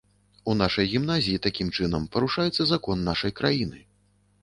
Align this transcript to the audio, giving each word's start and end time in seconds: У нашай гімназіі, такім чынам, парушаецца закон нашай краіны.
У 0.49 0.55
нашай 0.61 0.89
гімназіі, 0.93 1.43
такім 1.47 1.71
чынам, 1.77 2.09
парушаецца 2.17 2.71
закон 2.73 3.09
нашай 3.13 3.39
краіны. 3.45 3.89